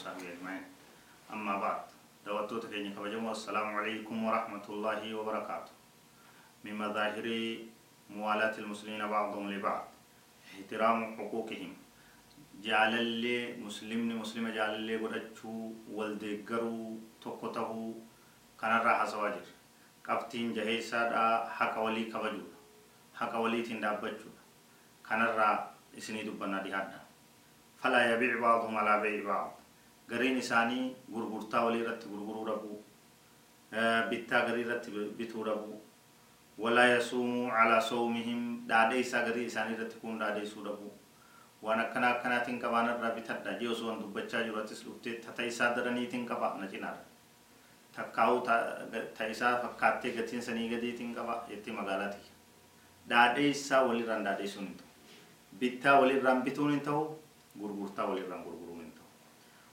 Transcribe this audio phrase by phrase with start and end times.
[0.00, 0.64] وصحبه أجمعين.
[1.32, 1.80] أما بعد
[2.26, 5.72] دواتو تكيني كبجمو السلام عليكم ورحمة الله وبركاته.
[6.64, 7.26] من مظاهر
[8.10, 9.84] موالاة المسلمين بعضهم لبعض.
[10.48, 11.72] احترام حقوقهم.
[12.64, 17.70] جعل اللي مسلمني مسلم جعل اللي قدتشو والدقرو تقوته
[18.60, 19.46] كان الراحة سواجر
[20.08, 22.48] قفتين جهيسا دا حق ولي كبجو.
[23.18, 24.32] حق ولي تندابجو.
[25.08, 27.00] كان الراحة isinii dubbannaa dhihaadha
[27.82, 29.50] falaa yabiic baaduhum alaa bee'i baad
[30.10, 32.78] gariin isaanii gurgurtaa walii irratti gurguruu dhabuu
[34.10, 35.80] bittaa garii irratti bituu dhabuu
[36.64, 38.40] walaa yasuumuu calaa sawmihim
[38.72, 40.92] dhaadheeysaa garii isaanii irratti kun dhaadheeysuu dhabuu
[41.66, 46.26] waan akkana akkanaatiin qabaan irraa bitadha jee osoo dubbachaa jiru attis dhuftee tata isaa daraniitiin
[46.32, 47.04] qaba na cinaadha
[47.96, 48.40] takkaa'uu
[49.18, 52.30] ta isaa fakkaattee gatiin sanii gadiitiin qaba jetti magaalaati
[53.12, 57.02] dhaadheeysaa walirraan dhaadheeysuun hin ta'u bittaa walirraan bituun hin ta'u
[57.60, 58.89] gurgurtaa walirraan gurguruun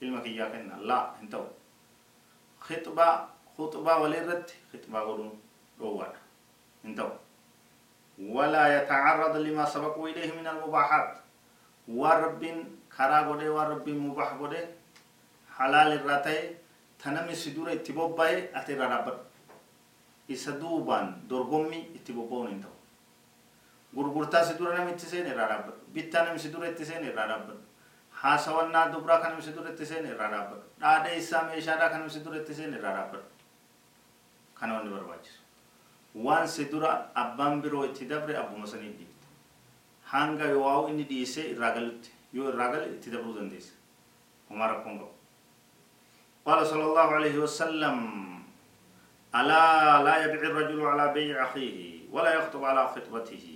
[0.00, 1.46] ilma kiyyaa kenna laa hin ta'u
[2.66, 3.12] khixbaa
[3.56, 5.32] khuxbaa walirratti khixbaa godhuun
[5.78, 6.20] dhoowwaadha
[6.84, 7.12] hin ta'u
[8.36, 11.10] walaa yatacarrad limaa sabaquu ilayhi min almubaaxaat
[12.00, 12.58] waan rabbiin
[12.96, 14.64] karaa godhee waan rabbiin mubaax godhee
[15.58, 16.40] halaal irraa ta'e
[17.02, 19.22] ta namni si dura itti bobba'e ati irraa dhaabbadhu
[20.36, 22.72] isa duubaan dorgommii itti bobba'uun hin ta'u
[23.96, 27.62] gurgurtaa si dura namitti seene irraa dhaabbadhu bittaa nami si dura itti seene irraa dhaabbadhu
[28.24, 32.10] haasawannaa dubraa kan nami si dura itti seene irraa dhaabbadhu dhaadhee isaa meeshaadhaa kan nami
[32.16, 33.28] si dura itti seene irraa dhaabbadhu
[34.60, 35.40] kana wanni barbaachisu
[36.26, 36.92] waan si dura
[37.22, 39.26] abbaan biroo itti dabre abbuma sanii dhiifte
[40.12, 43.74] hanga yoo inni dhiisee irraa galutti yoo irraa gale itti dabruu dandeessa
[44.50, 45.12] homaa rakkoon qabu
[46.46, 47.96] قال صلى الله عليه وسلم
[49.34, 49.64] ألا
[50.06, 51.78] لا يبيع الرجل على بيع أخيه
[52.12, 53.46] ولا يخطب على خطبته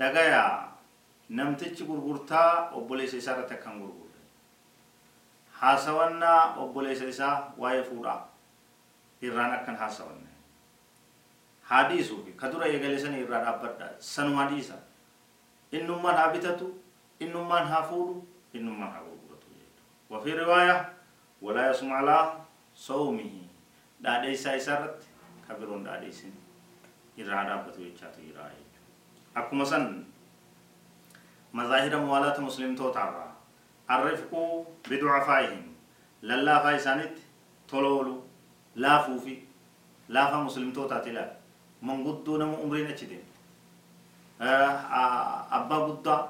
[0.00, 0.44] دقايا
[1.30, 4.10] نمتج غرغرتا أبوليس إسارة كان غرغر
[5.60, 6.32] حاسوانا
[6.62, 8.28] أبوليس إسا وايفورا
[9.24, 10.30] إرانا كان حاسوانا
[11.70, 14.78] حديثو في كدورا يغلسن إرانا أبدا سنو حديثا
[15.74, 16.68] إنما هابتتو
[17.22, 18.24] إنما هافورو
[18.54, 19.48] إنما هاغرغرتو
[20.10, 20.92] وفي رواية
[21.42, 22.18] ولا يسمع على
[22.74, 23.50] صومه
[24.04, 25.06] dhaadheessaa isaa irratti
[25.46, 26.32] ka biroon dhaadheessin
[27.20, 28.46] irraa dhaabbatu jechaatu jira
[29.40, 29.84] akkuma san
[31.52, 33.30] mazaahira muwaalaata muslimtootaarraa
[33.94, 34.40] arrifquu
[34.88, 35.62] biducafaa'ihim
[36.30, 37.22] lallaafaa isaanitti
[37.70, 38.14] tola oolu
[38.84, 39.34] laafuu fi
[40.16, 41.32] laafa muslimtootaati ilaal
[41.88, 43.28] manguddoo nama umriin achi deeme
[45.58, 46.20] abbaa guddaa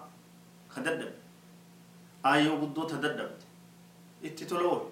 [0.75, 1.15] ka dadhabe
[2.31, 3.45] aayyoo guddoo ta dadhabde
[4.31, 4.89] itti tola oolu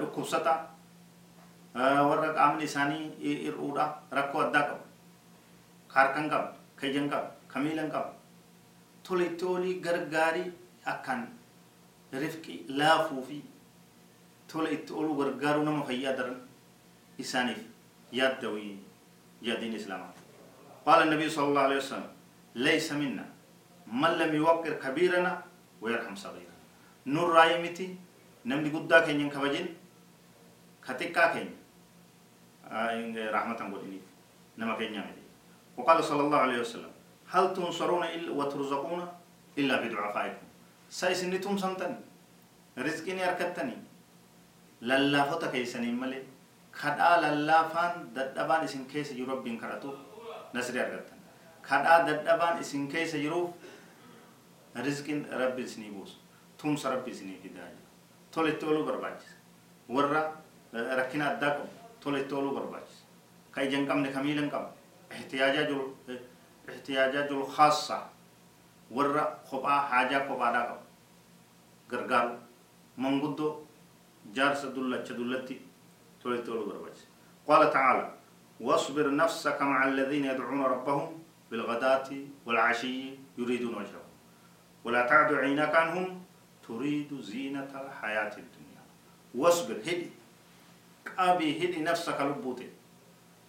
[0.00, 0.58] dhukkubsataa
[2.08, 3.04] warra qaamni isaanii
[3.44, 3.84] hir'uudha
[4.20, 4.84] rakkoo addaa qabu
[5.92, 8.10] ka harkan qabu
[9.10, 10.46] tola itti olii gargaarii
[10.92, 11.22] akkaan
[12.22, 13.38] rifqi laafuu fi
[14.52, 16.38] tola itti oluu gargaaruu nama fayyaa daran
[17.24, 17.60] isaaniif
[18.20, 18.72] yaaddawii
[19.50, 20.14] yaadiin islaamaa
[20.86, 22.08] قال النبي صلى الله عليه وسلم
[22.66, 23.26] ليس منا
[24.00, 25.32] من لم يوقر كبيرنا
[25.82, 26.56] ويرحم صغيرنا
[27.14, 27.88] نور رايمتي
[28.48, 29.66] نمدي قدا كين كبجين
[30.86, 31.48] كتكا كين
[33.36, 34.00] رحمة قولني
[34.58, 35.18] نما كين يعمل
[35.76, 36.92] وقال صلى الله عليه وسلم
[37.30, 39.00] هل تنصرون إلا وترزقون
[39.58, 40.46] إلا بدعفائكم
[40.90, 41.96] سايسنتم سنتني
[42.78, 43.76] رزقني أركتني
[44.82, 46.22] للافة كيسني ملي
[46.80, 49.98] kadhaa lallaafaan dadhabaan isin keessa jiru rabbiin kadhatuuf
[50.54, 51.18] nasri argattan
[51.68, 53.50] kadhaa dadhabaan isin keessa jiruuf
[54.86, 56.16] rizqiin rabbi isinii buusu
[56.62, 57.88] tumsa rabbi isinii fidaa jira
[58.30, 59.34] tola itti ooluu barbaachisa
[59.96, 60.22] warra
[61.00, 61.68] rakkina addaa qabu
[62.00, 63.04] tola itti ooluu barbaachisa
[63.50, 63.78] ka ija
[66.86, 68.08] jiru khaassa
[68.90, 70.86] warra kophaa haajaa kophaadhaa qabu
[71.90, 72.28] gargaar
[72.96, 73.70] manguddo
[74.34, 75.60] جارس دلة دلتي
[76.22, 76.98] تولي تولي بربج
[77.48, 78.12] قال تعالى
[78.60, 82.08] واصبر نفسك مع الذين يدعون ربهم بالغداة
[82.46, 84.04] والعشي يريدون وجهه
[84.84, 86.22] ولا تعد عينك عنهم
[86.68, 88.82] تريد زينة الحياة الدنيا.
[89.34, 90.10] واصبر هدي.
[91.18, 92.68] أبي هدي نفسك لبوتي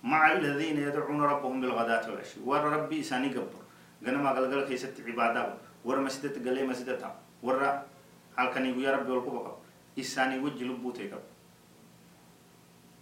[0.03, 2.39] مع الذين يدعون ربهم بالغداة والعشي.
[2.45, 3.61] ور ربي ساني قبر.
[4.05, 5.53] قنما قلقل كيست عبادة.
[5.85, 7.57] ور مسجدت قلي مسجدتها ور
[8.37, 9.55] هل كان يا ربي والقبقب
[9.99, 11.25] إساني وجه لبوتي قبر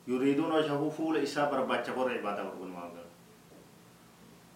[0.07, 3.05] يريدون وجهه فول إسا برباچ ور عبادة ورغن ماغر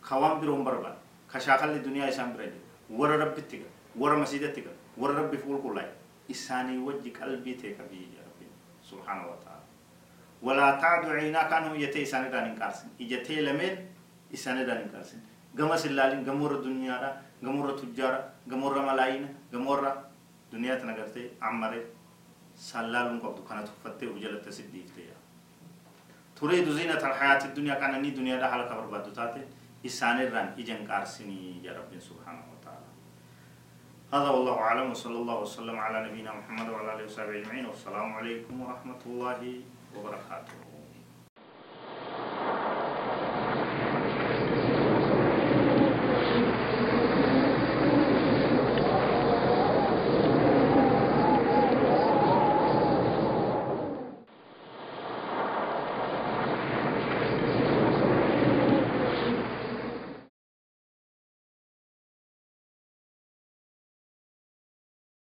[0.02, 0.96] خوام بروم برباد.
[1.30, 2.60] خشاخل الدنيا إسان برجي
[2.90, 3.68] ور ربي تيغا
[4.00, 5.92] ور مسجد تيغا ور ربي فول كلاي
[6.32, 8.48] إساني وجه قلبي تيغا بي يا ربي.
[8.84, 9.53] سبحانه وتعالى.
[10.44, 12.88] ولا تعد عيناك عنه يتي إساني دانين كارسن.
[13.02, 13.74] إجتي لمن
[14.34, 15.20] إساني دانين كارسن.
[15.56, 17.10] gama sillalin gamurra dunyaara
[17.42, 18.20] gamurra tujjaara
[18.50, 19.92] gamurra malaayina gamurra
[20.52, 21.80] duniyaa tana gartee ammare
[22.56, 25.16] sallaalun qabdu kana tuffattee ujalatta siddiifteya
[26.36, 29.42] تريد زينة الحياة الدنيا كان ني دنيا ده حلقة بربادو تاتي.
[29.86, 32.90] إسان الران إجن كارسني يا رب سبحانه وتعالى.
[34.14, 37.66] هذا والله أعلم وصلى الله وسلم على نبينا محمد وعلى آله وصحبه أجمعين.
[37.66, 39.40] والسلام عليكم ورحمة الله
[39.96, 40.83] Robert Harker.